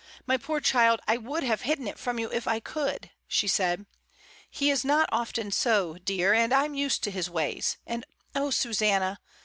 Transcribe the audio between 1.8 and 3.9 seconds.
it from you if I could," she said.